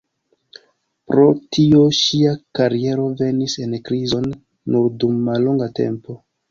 [1.11, 1.25] Pro
[1.57, 4.29] tio ŝia kariero venis en krizon
[4.77, 6.23] nur dum mallonga tempo.